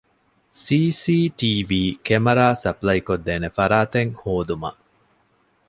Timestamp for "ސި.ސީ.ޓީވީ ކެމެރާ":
0.63-2.45